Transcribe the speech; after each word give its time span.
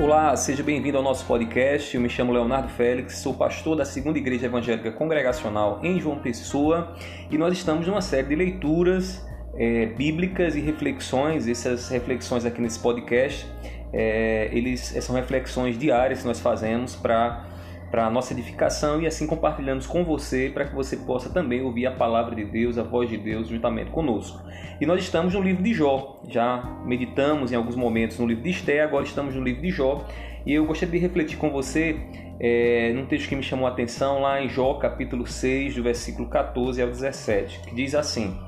Olá, 0.00 0.34
seja 0.34 0.62
bem-vindo 0.62 0.96
ao 0.96 1.04
nosso 1.04 1.26
podcast. 1.26 1.94
Eu 1.94 2.00
me 2.00 2.08
chamo 2.08 2.32
Leonardo 2.32 2.70
Félix, 2.70 3.18
sou 3.18 3.34
pastor 3.34 3.76
da 3.76 3.84
Segunda 3.84 4.16
Igreja 4.16 4.46
Evangélica 4.46 4.90
Congregacional 4.90 5.78
em 5.82 6.00
João 6.00 6.18
Pessoa 6.18 6.96
e 7.30 7.36
nós 7.36 7.52
estamos 7.52 7.86
numa 7.86 8.00
série 8.00 8.28
de 8.28 8.34
leituras 8.34 9.22
é, 9.54 9.84
bíblicas 9.84 10.56
e 10.56 10.60
reflexões. 10.60 11.46
Essas 11.46 11.90
reflexões 11.90 12.46
aqui 12.46 12.62
nesse 12.62 12.78
podcast, 12.78 13.46
é, 13.92 14.48
eles 14.54 14.80
são 15.02 15.14
reflexões 15.14 15.78
diárias 15.78 16.22
que 16.22 16.26
nós 16.26 16.40
fazemos 16.40 16.96
para 16.96 17.49
para 17.90 18.06
a 18.06 18.10
nossa 18.10 18.32
edificação 18.32 19.02
e 19.02 19.06
assim 19.06 19.26
compartilhamos 19.26 19.86
com 19.86 20.04
você 20.04 20.48
para 20.48 20.64
que 20.64 20.74
você 20.74 20.96
possa 20.96 21.28
também 21.28 21.60
ouvir 21.60 21.86
a 21.86 21.90
palavra 21.90 22.34
de 22.36 22.44
Deus, 22.44 22.78
a 22.78 22.82
voz 22.82 23.10
de 23.10 23.16
Deus 23.16 23.48
juntamente 23.48 23.90
conosco. 23.90 24.40
E 24.80 24.86
nós 24.86 25.02
estamos 25.02 25.34
no 25.34 25.42
livro 25.42 25.62
de 25.62 25.74
Jó, 25.74 26.20
já 26.28 26.62
meditamos 26.84 27.52
em 27.52 27.56
alguns 27.56 27.74
momentos 27.74 28.18
no 28.18 28.26
livro 28.26 28.44
de 28.44 28.50
Esté, 28.50 28.80
agora 28.80 29.04
estamos 29.04 29.34
no 29.34 29.42
livro 29.42 29.62
de 29.62 29.70
Jó. 29.70 30.06
E 30.46 30.54
eu 30.54 30.64
gostaria 30.64 30.98
de 30.98 31.06
refletir 31.06 31.36
com 31.36 31.50
você 31.50 31.96
é, 32.38 32.92
num 32.94 33.04
texto 33.04 33.28
que 33.28 33.36
me 33.36 33.42
chamou 33.42 33.66
a 33.66 33.70
atenção 33.70 34.20
lá 34.22 34.40
em 34.40 34.48
Jó 34.48 34.74
capítulo 34.74 35.26
6, 35.26 35.74
do 35.74 35.82
versículo 35.82 36.28
14 36.28 36.80
ao 36.80 36.88
17, 36.88 37.60
que 37.60 37.74
diz 37.74 37.94
assim: 37.94 38.38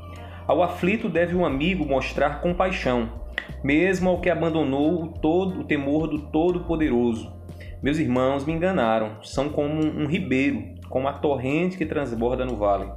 Ao 0.47 0.63
aflito 0.63 1.09
deve 1.09 1.35
o 1.35 1.45
amigo 1.45 1.85
mostrar 1.85 2.41
compaixão, 2.41 3.21
mesmo 3.63 4.09
ao 4.09 4.21
que 4.21 4.31
abandonou 4.31 5.03
o 5.03 5.09
todo 5.09 5.61
o 5.61 5.65
temor 5.65 6.07
do 6.07 6.31
Todo-Poderoso 6.31 7.42
meus 7.83 7.99
irmãos 7.99 8.45
me 8.45 8.53
enganaram, 8.53 9.17
são 9.23 9.49
como 9.49 9.85
um 9.85 10.07
ribeiro, 10.07 10.63
como 10.89 11.09
a 11.09 11.15
torrente 11.15 11.77
que 11.77 11.85
transborda 11.85 12.45
no 12.45 12.55
vale, 12.55 12.91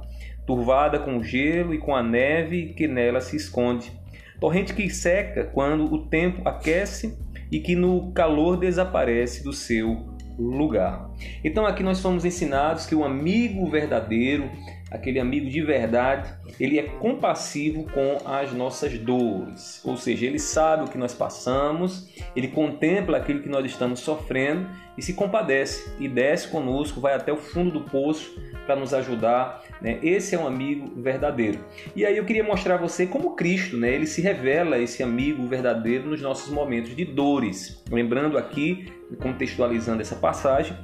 turvada 0.46 0.98
com 0.98 1.18
o 1.18 1.24
gelo 1.24 1.74
e 1.74 1.78
com 1.78 1.94
a 1.94 2.02
neve 2.02 2.74
que 2.74 2.86
nela 2.86 3.20
se 3.20 3.36
esconde. 3.36 3.92
Torrente 4.38 4.74
que 4.74 4.88
seca 4.88 5.44
quando 5.44 5.92
o 5.92 6.06
tempo 6.06 6.46
aquece 6.46 7.18
e 7.50 7.58
que 7.58 7.74
no 7.74 8.12
calor 8.12 8.56
desaparece 8.56 9.42
do 9.42 9.52
seu 9.52 10.14
lugar. 10.38 11.10
Então 11.42 11.66
aqui 11.66 11.82
nós 11.82 11.98
somos 11.98 12.24
ensinados 12.24 12.86
que 12.86 12.94
o 12.94 13.04
amigo 13.04 13.68
verdadeiro, 13.70 14.50
aquele 14.90 15.18
amigo 15.18 15.48
de 15.48 15.60
verdade, 15.62 16.32
ele 16.60 16.78
é 16.78 16.82
compassivo 16.82 17.84
com 17.90 18.18
as 18.28 18.52
nossas 18.52 18.96
dores. 18.98 19.80
Ou 19.84 19.96
seja, 19.96 20.26
ele 20.26 20.38
sabe 20.38 20.84
o 20.84 20.88
que 20.88 20.98
nós 20.98 21.12
passamos, 21.12 22.08
ele 22.34 22.48
contempla 22.48 23.18
aquilo 23.18 23.42
que 23.42 23.48
nós 23.48 23.64
estamos 23.66 24.00
sofrendo 24.00 24.68
e 24.96 25.02
se 25.02 25.12
compadece 25.12 25.90
e 25.98 26.08
desce 26.08 26.48
conosco, 26.48 27.00
vai 27.00 27.14
até 27.14 27.32
o 27.32 27.36
fundo 27.36 27.72
do 27.72 27.80
poço 27.82 28.40
para 28.64 28.76
nos 28.76 28.94
ajudar. 28.94 29.62
Né? 29.80 29.98
Esse 30.02 30.34
é 30.34 30.38
um 30.38 30.46
amigo 30.46 31.00
verdadeiro. 31.00 31.58
E 31.94 32.06
aí 32.06 32.16
eu 32.16 32.24
queria 32.24 32.44
mostrar 32.44 32.76
a 32.76 32.78
você 32.78 33.06
como 33.06 33.34
Cristo, 33.34 33.76
né? 33.76 33.92
ele 33.92 34.06
se 34.06 34.20
revela 34.20 34.78
esse 34.78 35.02
amigo 35.02 35.46
verdadeiro 35.46 36.08
nos 36.08 36.22
nossos 36.22 36.50
momentos 36.50 36.94
de 36.94 37.04
dores. 37.04 37.82
Lembrando 37.90 38.38
aqui, 38.38 38.86
contextualizando 39.20 40.00
essa 40.00 40.16
passagem, 40.16 40.76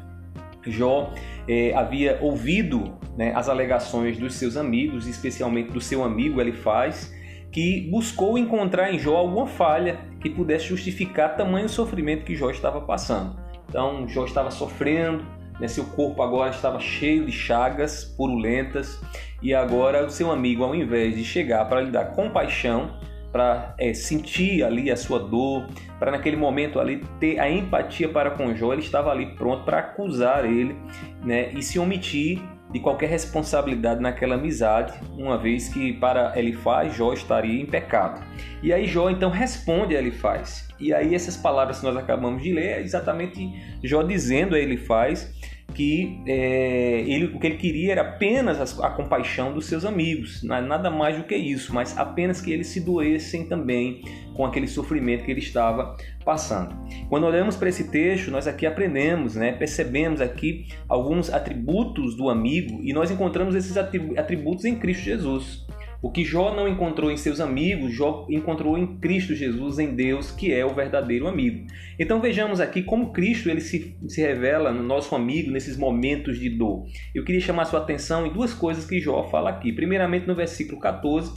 Jó 0.67 1.13
eh, 1.49 1.73
havia 1.75 2.19
ouvido 2.21 2.97
né, 3.17 3.33
as 3.35 3.49
alegações 3.49 4.19
dos 4.19 4.35
seus 4.35 4.57
amigos, 4.57 5.07
especialmente 5.07 5.71
do 5.71 5.81
seu 5.81 6.05
amigo 6.05 6.41
Elifaz, 6.41 7.13
que 7.51 7.89
buscou 7.91 8.39
encontrar 8.39 8.93
em 8.93 8.99
Jó 8.99 9.17
alguma 9.17 9.47
falha 9.47 10.01
que 10.21 10.31
pudesse 10.31 10.67
justificar 10.67 11.37
tamanho 11.37 11.69
sofrimento 11.69 12.25
que 12.25 12.35
Jó 12.35 12.51
estava 12.51 12.81
passando. 12.81 13.37
Então, 13.69 14.09
Jó 14.09 14.25
estava 14.25 14.51
sofrendo, 14.51 15.25
né? 15.61 15.69
Seu 15.69 15.85
corpo 15.85 16.23
agora 16.23 16.51
estava 16.51 16.81
cheio 16.81 17.27
de 17.27 17.33
chagas 17.33 18.05
purulentas 18.05 19.01
e 19.43 19.55
agora 19.55 20.05
o 20.05 20.11
seu 20.11 20.31
amigo, 20.31 20.65
ao 20.65 20.75
invés 20.75 21.15
de 21.15 21.25
chegar 21.25 21.65
para 21.69 21.81
lhe 21.81 21.91
dar 21.91 22.07
compaixão, 22.13 22.91
para 23.33 23.75
é, 23.79 23.95
sentir 23.95 24.63
ali 24.63 24.91
a 24.91 24.97
sua 24.97 25.19
dor, 25.19 25.67
para 25.99 26.11
naquele 26.11 26.37
momento 26.37 26.79
ali 26.79 27.03
ter 27.19 27.41
a 27.41 27.51
empatia 27.51 28.09
para 28.09 28.31
com 28.31 28.55
Jó, 28.55 28.73
ele 28.73 28.83
estava 28.83 29.11
ali 29.11 29.35
pronto 29.35 29.65
para 29.65 29.79
acusar 29.79 30.45
ele 30.45 30.77
né, 31.25 31.51
e 31.53 31.63
se 31.63 31.79
omitir 31.79 32.41
de 32.73 32.81
qualquer 32.81 33.09
responsabilidade 33.09 34.01
naquela 34.01 34.35
amizade, 34.35 34.95
uma 35.13 35.37
vez 35.37 35.69
que 35.69 35.93
para 35.93 36.33
Elifaz 36.39 36.95
Jó 36.95 37.13
estaria 37.13 37.61
em 37.61 37.67
pecado. 37.67 38.25
E 38.63 38.73
aí 38.73 38.87
Jó 38.87 39.11
então 39.11 39.31
responde 39.31 39.95
a 39.95 39.99
Elifaz. 39.99 40.69
E 40.81 40.93
aí 40.93 41.15
essas 41.15 41.37
palavras 41.37 41.81
que 41.81 41.85
nós 41.85 41.97
acabamos 41.97 42.43
de 42.43 42.53
ler 42.53 42.79
é 42.79 42.81
exatamente 42.81 43.53
Jó 43.85 44.03
dizendo 44.03 44.55
a 44.55 44.59
Elifaz 44.59 45.33
que 45.73 46.21
é, 46.27 47.01
ele, 47.07 47.27
o 47.27 47.39
que 47.39 47.47
ele 47.47 47.57
queria 47.57 47.93
era 47.93 48.03
apenas 48.03 48.81
a, 48.81 48.87
a, 48.87 48.91
compaixão 48.91 49.53
dos 49.53 49.67
seus 49.67 49.85
amigos, 49.85 50.43
nada 50.43 50.91
mais 50.91 51.17
do 51.17 51.25
que 51.25 51.35
isso, 51.35 51.75
mas 51.75 51.97
apenas 51.97 52.41
que 52.41 52.53
eles 52.53 52.69
se 52.69 52.81
doessem 52.81 53.47
também 53.47 54.03
com 54.35 54.45
aquele 54.45 54.67
sofrimento 54.67 55.25
que 55.25 55.31
ele 55.31 55.41
estava 55.41 55.97
passando. 56.25 56.75
Quando 57.09 57.27
olhamos 57.27 57.57
para 57.57 57.69
esse 57.69 57.91
texto, 57.91 58.31
nós 58.31 58.47
aqui 58.47 58.67
aprendemos, 58.67 59.35
né, 59.35 59.53
percebemos 59.53 60.21
aqui 60.21 60.67
alguns 60.89 61.33
atributos 61.33 62.17
do 62.17 62.31
amigo 62.31 62.81
e 62.83 62.93
nós 62.93 63.11
encontramos 63.11 63.55
esses 63.55 63.77
atributos 63.77 64.65
em 64.65 64.77
Cristo 64.77 65.03
Jesus. 65.03 65.67
O 66.03 66.11
que 66.11 66.25
Jó 66.25 66.53
não 66.53 66.67
encontrou 66.67 67.13
em 67.13 67.17
seus 67.17 67.39
amigos, 67.39 67.95
Jó 67.95 68.27
encontrou 68.29 68.77
em 68.77 68.99
Cristo 68.99 69.37
Jesus, 69.37 69.79
em 69.79 69.95
Deus, 69.95 70.33
que 70.33 70.53
é 70.53 70.67
o 70.67 70.75
verdadeiro 70.75 71.29
amigo. 71.29 71.65
Então 71.97 72.21
vejamos 72.21 72.61
aqui 72.61 72.83
como 72.83 73.13
Cristo 73.13 73.49
ele 73.49 73.61
se, 73.61 73.97
se 74.09 74.21
revela 74.21 74.73
no 74.73 74.83
nosso 74.83 75.15
amigo 75.15 75.53
nesses 75.53 75.77
momentos 75.77 76.41
de 76.41 76.51
dor. 76.51 76.85
Eu 77.15 77.25
queria 77.25 77.41
chamar 77.41 77.67
sua 77.67 77.79
atenção 77.79 78.27
em 78.27 78.33
duas 78.33 78.53
coisas 78.53 78.85
que 78.85 78.99
Jó 78.99 79.29
fala 79.29 79.51
aqui. 79.51 79.73
Primeiramente, 79.73 80.27
no 80.27 80.35
versículo 80.35 80.81
14, 80.81 81.35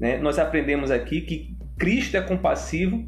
né, 0.00 0.18
nós 0.18 0.40
aprendemos 0.40 0.90
aqui 0.90 1.20
que 1.20 1.54
Cristo 1.78 2.16
é 2.16 2.20
compassivo 2.20 3.06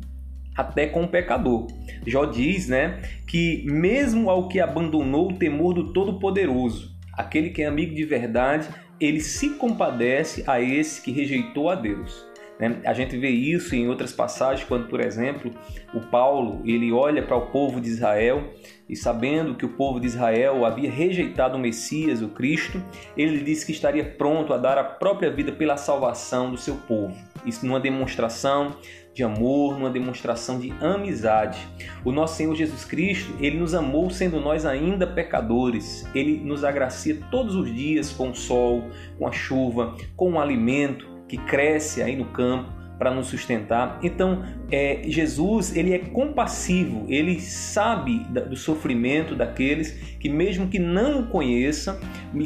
até 0.56 0.86
com 0.86 1.02
o 1.02 1.08
pecador. 1.08 1.66
Jó 2.06 2.26
diz 2.26 2.68
né, 2.68 3.02
que 3.26 3.64
mesmo 3.66 4.30
ao 4.30 4.48
que 4.48 4.60
abandonou 4.60 5.32
o 5.32 5.34
temor 5.34 5.74
do 5.74 5.92
Todo-Poderoso, 5.92 6.92
aquele 7.12 7.50
que 7.50 7.62
é 7.62 7.66
amigo 7.66 7.94
de 7.94 8.04
verdade, 8.04 8.68
ele 9.00 9.20
se 9.20 9.50
compadece 9.50 10.44
a 10.46 10.60
esse 10.60 11.02
que 11.02 11.10
rejeitou 11.10 11.68
a 11.68 11.74
Deus. 11.74 12.31
Né? 12.62 12.80
A 12.84 12.92
gente 12.92 13.16
vê 13.16 13.28
isso 13.28 13.74
em 13.74 13.88
outras 13.88 14.12
passagens, 14.12 14.64
quando, 14.68 14.86
por 14.86 15.00
exemplo, 15.00 15.50
o 15.92 15.98
Paulo 15.98 16.62
ele 16.64 16.92
olha 16.92 17.20
para 17.20 17.36
o 17.36 17.46
povo 17.46 17.80
de 17.80 17.88
Israel 17.88 18.52
e 18.88 18.94
sabendo 18.94 19.56
que 19.56 19.66
o 19.66 19.70
povo 19.70 19.98
de 19.98 20.06
Israel 20.06 20.64
havia 20.64 20.88
rejeitado 20.88 21.56
o 21.56 21.60
Messias, 21.60 22.22
o 22.22 22.28
Cristo, 22.28 22.80
ele 23.16 23.42
disse 23.42 23.66
que 23.66 23.72
estaria 23.72 24.04
pronto 24.04 24.54
a 24.54 24.58
dar 24.58 24.78
a 24.78 24.84
própria 24.84 25.28
vida 25.28 25.50
pela 25.50 25.76
salvação 25.76 26.52
do 26.52 26.56
seu 26.56 26.76
povo. 26.76 27.16
Isso 27.44 27.66
numa 27.66 27.80
demonstração 27.80 28.76
de 29.12 29.24
amor, 29.24 29.76
numa 29.76 29.90
demonstração 29.90 30.60
de 30.60 30.72
amizade. 30.80 31.58
O 32.04 32.12
nosso 32.12 32.36
Senhor 32.36 32.54
Jesus 32.54 32.84
Cristo, 32.84 33.34
ele 33.40 33.58
nos 33.58 33.74
amou 33.74 34.08
sendo 34.08 34.40
nós 34.40 34.64
ainda 34.64 35.04
pecadores. 35.04 36.08
Ele 36.14 36.38
nos 36.38 36.62
agracia 36.62 37.18
todos 37.28 37.56
os 37.56 37.74
dias 37.74 38.12
com 38.12 38.30
o 38.30 38.34
sol, 38.36 38.84
com 39.18 39.26
a 39.26 39.32
chuva, 39.32 39.96
com 40.14 40.34
o 40.34 40.40
alimento 40.40 41.11
que 41.32 41.38
cresce 41.38 42.02
aí 42.02 42.14
no 42.14 42.26
campo 42.26 42.70
para 42.98 43.10
nos 43.10 43.28
sustentar. 43.28 43.98
Então, 44.02 44.44
é, 44.70 45.00
Jesus 45.06 45.74
ele 45.74 45.94
é 45.94 45.98
compassivo, 45.98 47.06
ele 47.08 47.40
sabe 47.40 48.18
do 48.18 48.54
sofrimento 48.54 49.34
daqueles 49.34 49.92
que 50.20 50.28
mesmo 50.28 50.68
que 50.68 50.78
não 50.78 51.20
o 51.20 51.26
conheçam, 51.28 51.98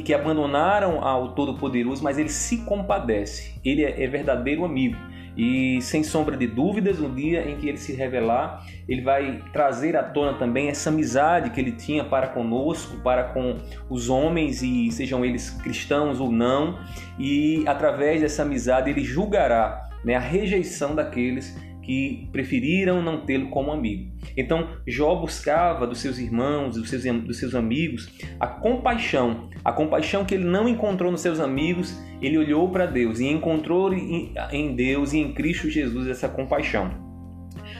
que 0.05 0.15
abandonaram 0.15 1.03
ao 1.03 1.35
Todo-Poderoso, 1.35 2.05
mas 2.05 2.17
ele 2.17 2.29
se 2.29 2.59
compadece. 2.59 3.55
Ele 3.65 3.85
é, 3.85 4.05
é 4.05 4.07
verdadeiro 4.07 4.65
amigo. 4.65 4.97
E 5.37 5.81
sem 5.83 6.03
sombra 6.03 6.37
de 6.37 6.47
dúvidas, 6.47 6.99
no 6.99 7.15
dia 7.15 7.49
em 7.49 7.57
que 7.57 7.69
ele 7.69 7.77
se 7.77 7.93
revelar, 7.93 8.65
ele 8.89 9.03
vai 9.03 9.43
trazer 9.53 9.97
à 9.97 10.03
tona 10.03 10.35
também 10.35 10.69
essa 10.69 10.89
amizade 10.89 11.51
que 11.51 11.61
ele 11.61 11.73
tinha 11.73 12.05
para 12.05 12.29
conosco, 12.29 12.97
para 12.99 13.25
com 13.25 13.57
os 13.91 14.09
homens, 14.09 14.63
e 14.63 14.91
sejam 14.91 15.25
eles 15.25 15.51
cristãos 15.51 16.21
ou 16.21 16.33
não, 16.33 16.79
e 17.19 17.65
através 17.67 18.23
dessa 18.23 18.43
amizade 18.43 18.91
ele 18.91 19.05
julgará 19.05 19.91
né, 20.05 20.15
a 20.15 20.21
rejeição 20.21 20.95
daqueles 20.95 21.55
que 21.87 22.29
preferiram 22.33 23.01
não 23.01 23.21
tê-lo 23.21 23.49
como 23.49 23.71
amigo. 23.71 24.11
Então, 24.37 24.71
Jó 24.85 25.15
buscava 25.15 25.87
dos 25.87 26.01
seus 26.01 26.19
irmãos, 26.19 26.75
dos 26.75 26.91
seus, 26.91 27.05
dos 27.23 27.39
seus 27.39 27.55
amigos, 27.55 28.13
a 28.41 28.47
compaixão. 28.49 29.49
A 29.65 29.73
compaixão 29.73 30.25
que 30.25 30.35
ele 30.35 30.45
não 30.45 30.69
encontrou 30.69 31.13
nos 31.13 31.21
seus 31.21 31.39
amigos, 31.39 31.97
ele 32.21 32.37
olhou 32.37 32.69
para 32.71 32.87
Deus 32.87 33.21
e 33.21 33.27
encontrou 33.27 33.93
em 33.95 34.75
Deus 34.75 35.13
e 35.13 35.19
em 35.19 35.33
Cristo 35.33 35.71
Jesus 35.71 36.09
essa 36.09 36.29
compaixão. 36.29 36.91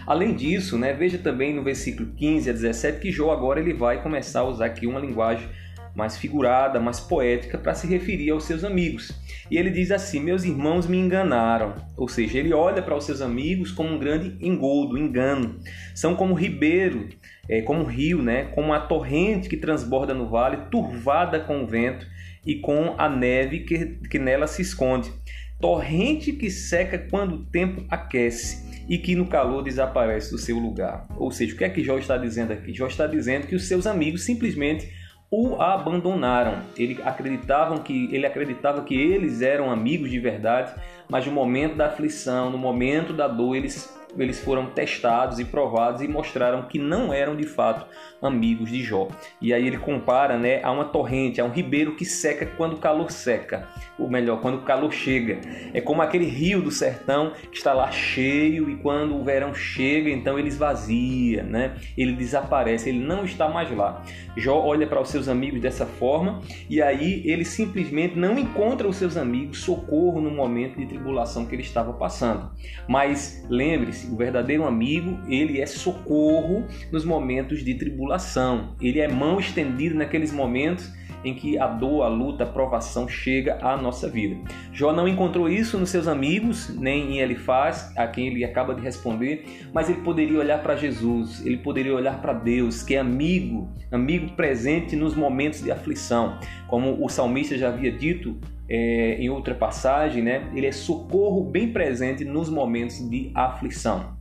Além 0.07 0.35
disso, 0.35 0.79
né, 0.79 0.93
veja 0.93 1.19
também 1.19 1.53
no 1.53 1.65
versículo 1.65 2.13
15 2.15 2.49
a 2.49 2.53
17 2.53 3.01
que 3.01 3.11
Jó 3.11 3.33
agora 3.33 3.59
ele 3.59 3.75
vai 3.75 4.01
começar 4.01 4.41
a 4.41 4.45
usar 4.45 4.67
aqui 4.67 4.87
uma 4.87 5.01
linguagem 5.01 5.49
mais 5.97 6.19
figurada, 6.19 6.79
mais 6.79 7.01
poética 7.01 7.57
para 7.57 7.75
se 7.75 7.87
referir 7.87 8.31
aos 8.31 8.45
seus 8.45 8.63
amigos. 8.63 9.11
E 9.51 9.57
ele 9.57 9.71
diz 9.71 9.91
assim: 9.91 10.21
Meus 10.21 10.45
irmãos 10.45 10.87
me 10.87 10.99
enganaram. 10.99 11.75
Ou 11.97 12.07
seja, 12.07 12.39
ele 12.39 12.53
olha 12.53 12.83
para 12.83 12.95
os 12.95 13.05
seus 13.05 13.23
amigos 13.23 13.73
como 13.73 13.95
um 13.95 13.99
grande 13.99 14.37
engodo, 14.47 14.99
engano. 14.99 15.59
São 15.95 16.15
como 16.15 16.35
ribeiro, 16.35 17.09
é, 17.49 17.63
como 17.63 17.81
um 17.81 17.87
rio, 17.87 18.23
né? 18.23 18.45
como 18.55 18.75
a 18.75 18.81
torrente 18.81 19.49
que 19.49 19.57
transborda 19.57 20.13
no 20.13 20.29
vale, 20.29 20.69
turvada 20.71 21.41
com 21.41 21.65
o 21.65 21.67
vento 21.67 22.07
e 22.45 22.57
com 22.57 22.95
a 22.99 23.09
neve 23.09 23.61
que, 23.61 23.99
que 24.09 24.19
nela 24.19 24.47
se 24.47 24.61
esconde. 24.61 25.11
Torrente 25.59 26.33
que 26.33 26.51
seca 26.51 26.99
quando 26.99 27.37
o 27.37 27.45
tempo 27.47 27.83
aquece 27.89 28.85
e 28.87 28.99
que 28.99 29.15
no 29.15 29.27
calor 29.27 29.63
desaparece 29.63 30.31
do 30.31 30.39
seu 30.39 30.59
lugar. 30.59 31.07
Ou 31.17 31.31
seja, 31.31 31.55
o 31.55 31.57
que 31.57 31.65
é 31.65 31.71
que 31.71 31.83
Jó 31.83 31.99
está 31.99 32.19
dizendo 32.19 32.53
aqui? 32.53 32.75
Jó 32.75 32.87
está 32.87 33.07
dizendo 33.07 33.47
que 33.47 33.55
os 33.55 33.67
seus 33.67 33.87
amigos 33.87 34.25
simplesmente 34.25 34.93
o 35.31 35.61
abandonaram. 35.61 36.63
Ele 36.77 37.01
acreditavam 37.03 37.79
que 37.79 38.15
ele 38.15 38.27
acreditava 38.27 38.83
que 38.83 38.95
eles 38.95 39.43
eram 39.43 39.71
amigos 39.71 40.11
de 40.11 40.19
verdade, 40.19 40.73
mas 41.09 41.27
no 41.27 41.33
momento 41.33 41.77
da 41.77 41.87
aflição, 41.87 42.51
no 42.51 42.59
momento 42.59 43.13
da 43.13 43.27
dor, 43.29 43.57
eles 43.57 43.96
eles 44.19 44.39
foram 44.39 44.67
testados 44.67 45.39
e 45.39 45.45
provados 45.45 46.03
e 46.03 46.09
mostraram 46.09 46.63
que 46.63 46.79
não 46.79 47.13
eram 47.13 47.37
de 47.37 47.47
fato 47.47 47.87
amigos 48.23 48.71
de 48.71 48.83
Jó. 48.83 49.09
E 49.41 49.53
aí 49.53 49.67
ele 49.67 49.79
compara 49.79 50.39
né, 50.39 50.63
a 50.63 50.71
uma 50.71 50.85
torrente, 50.87 51.41
a 51.41 51.45
um 51.45 51.51
ribeiro 51.51 51.95
que 51.97 52.05
seca 52.05 52.47
quando 52.57 52.75
o 52.75 52.79
calor 52.79 53.11
seca, 53.11 53.69
ou 53.99 54.09
melhor, 54.09 54.41
quando 54.41 54.57
o 54.59 54.63
calor 54.63 54.93
chega. 54.93 55.39
É 55.73 55.81
como 55.81 56.03
aquele 56.03 56.27
rio 56.27 56.63
do 56.63 56.71
sertão 56.71 57.33
que 57.51 57.57
está 57.57 57.73
lá 57.73 57.91
cheio 57.91 58.71
e 58.71 58.77
quando 58.77 59.17
o 59.17 59.25
verão 59.25 59.55
chega, 59.55 60.11
então 60.11 60.39
ele 60.39 60.49
esvazia, 60.49 61.43
né? 61.43 61.75
ele 61.97 62.13
desaparece, 62.13 62.89
ele 62.89 63.01
não 63.01 63.25
está 63.25 63.49
mais 63.49 63.71
lá. 63.71 64.03
Jó 64.37 64.61
olha 64.61 64.87
para 64.87 65.01
os 65.01 65.09
seus 65.09 65.29
amigos 65.29 65.61
dessa 65.61 65.87
forma 65.87 66.41
e 66.69 66.83
aí 66.83 67.23
ele 67.25 67.45
simplesmente 67.45 68.19
não 68.19 68.39
encontra 68.39 68.87
os 68.87 68.97
seus 68.97 69.17
amigos 69.17 69.61
socorro 69.61 70.21
no 70.21 70.31
momento 70.31 70.79
de 70.79 70.87
tribulação 70.87 71.47
que 71.47 71.55
ele 71.55 71.63
estava 71.63 71.93
passando. 71.93 72.51
Mas 72.89 73.45
lembre-se, 73.49 74.06
o 74.11 74.17
verdadeiro 74.17 74.65
amigo, 74.65 75.19
ele 75.29 75.61
é 75.61 75.67
socorro 75.67 76.67
nos 76.91 77.05
momentos 77.05 77.65
de 77.65 77.75
tribulação. 77.75 78.75
Ele 78.81 79.01
é 79.01 79.09
mão 79.09 79.39
estendida 79.39 79.95
naqueles 79.95 80.33
momentos 80.33 80.91
em 81.25 81.35
que 81.35 81.59
a 81.59 81.67
dor, 81.67 82.03
a 82.03 82.09
luta, 82.09 82.45
a 82.45 82.47
provação 82.47 83.09
chega 83.09 83.59
à 83.63 83.77
nossa 83.77 84.09
vida. 84.09 84.37
Jó 84.73 84.93
não 84.93 85.09
encontrou 85.09 85.49
isso 85.49 85.79
nos 85.79 85.91
seus 85.91 86.09
amigos, 86.09 86.75
nem 86.77 87.13
em 87.13 87.19
Elifaz, 87.19 87.93
a 87.97 88.07
quem 88.07 88.29
ele 88.29 88.45
acaba 88.45 88.75
de 88.75 88.83
responder, 88.83 89.69
mas 89.73 89.89
ele 89.89 90.01
poderia 90.01 90.39
olhar 90.39 90.63
para 90.63 90.77
Jesus, 90.77 91.45
ele 91.45 91.59
poderia 91.59 91.95
olhar 91.95 92.21
para 92.21 92.33
Deus, 92.33 92.83
que 92.83 92.95
é 92.95 92.99
amigo, 92.99 93.69
amigo 93.91 94.33
presente 94.33 94.97
nos 94.97 95.15
momentos 95.15 95.63
de 95.63 95.71
aflição. 95.71 96.39
Como 96.67 97.05
o 97.05 97.09
salmista 97.09 97.57
já 97.57 97.69
havia 97.69 97.93
dito, 97.93 98.37
é, 98.69 99.17
em 99.21 99.31
outra 99.31 99.55
passagem, 99.55 100.23
né? 100.23 100.51
Ele 100.55 100.67
é 100.67 100.73
socorro 100.73 101.45
bem 101.45 101.73
presente 101.73 102.25
nos 102.25 102.49
momentos 102.49 103.09
de 103.09 103.31
aflição. 103.35 104.16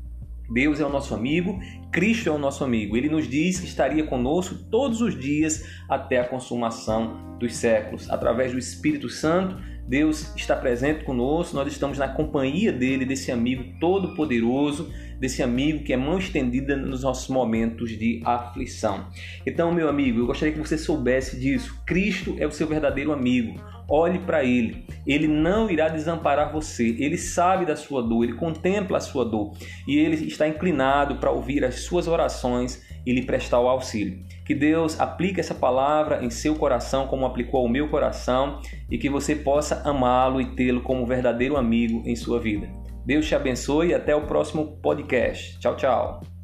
Deus 0.52 0.80
é 0.80 0.86
o 0.86 0.90
nosso 0.90 1.14
amigo, 1.14 1.60
Cristo 1.92 2.30
é 2.30 2.32
o 2.32 2.38
nosso 2.38 2.64
amigo. 2.64 2.96
Ele 2.96 3.10
nos 3.10 3.28
diz 3.28 3.60
que 3.60 3.66
estaria 3.66 4.06
conosco 4.06 4.56
todos 4.70 5.02
os 5.02 5.18
dias 5.18 5.66
até 5.90 6.20
a 6.20 6.28
consumação 6.28 7.38
dos 7.40 7.56
séculos. 7.56 8.10
Através 8.10 8.52
do 8.52 8.60
Espírito 8.60 9.10
Santo, 9.10 9.58
Deus 9.88 10.36
está 10.36 10.56
presente 10.56 11.04
conosco, 11.04 11.56
nós 11.56 11.72
estamos 11.72 11.98
na 12.00 12.08
companhia 12.08 12.72
dele, 12.72 13.06
desse 13.06 13.32
amigo 13.32 13.64
todo-poderoso, 13.80 14.92
desse 15.20 15.44
amigo 15.44 15.84
que 15.84 15.94
é 15.94 15.98
mão 15.98 16.18
estendida 16.18 16.76
nos 16.76 17.04
nossos 17.04 17.30
momentos 17.30 17.92
de 17.92 18.22
aflição. 18.26 19.08
Então, 19.46 19.72
meu 19.72 19.88
amigo, 19.88 20.20
eu 20.20 20.26
gostaria 20.26 20.54
que 20.54 20.60
você 20.60 20.78
soubesse 20.78 21.40
disso. 21.40 21.82
Cristo 21.86 22.36
é 22.40 22.48
o 22.48 22.52
seu 22.52 22.68
verdadeiro 22.68 23.12
amigo. 23.12 23.60
Olhe 23.88 24.20
para 24.20 24.44
ele. 24.44 24.86
Ele 25.06 25.28
não 25.28 25.70
irá 25.70 25.88
desamparar 25.88 26.52
você. 26.52 26.96
Ele 27.00 27.18
sabe 27.18 27.66
da 27.66 27.76
sua 27.76 28.02
dor, 28.02 28.24
ele 28.24 28.34
contempla 28.34 28.98
a 28.98 29.02
sua 29.02 29.24
dor 29.24 29.54
e 29.88 29.98
ele 29.98 30.16
está 30.28 30.48
inclinado 30.48 31.16
para 31.16 31.32
ouvir 31.32 31.64
as 31.64 31.82
suas 31.82 32.08
orações 32.08 32.84
e 33.06 33.14
lhe 33.14 33.26
prestar 33.26 33.60
o 33.60 33.68
auxílio. 33.68 34.24
Que 34.46 34.56
Deus 34.56 35.00
aplique 35.00 35.40
essa 35.40 35.54
palavra 35.54 36.24
em 36.24 36.30
seu 36.30 36.56
coração 36.56 37.08
como 37.08 37.26
aplicou 37.26 37.62
ao 37.62 37.70
meu 37.70 37.88
coração 37.90 38.60
e 38.90 38.98
que 38.98 39.10
você 39.10 39.36
possa 39.36 39.82
amá-lo 39.88 40.42
e 40.42 40.56
tê-lo 40.56 40.82
como 40.82 41.06
verdadeiro 41.06 41.58
amigo 41.58 42.02
em 42.06 42.16
sua 42.16 42.40
vida. 42.40 42.68
Deus 43.06 43.28
te 43.28 43.36
abençoe 43.36 43.90
e 43.90 43.94
até 43.94 44.16
o 44.16 44.26
próximo 44.26 44.78
podcast. 44.82 45.60
Tchau, 45.60 45.76
tchau. 45.76 46.35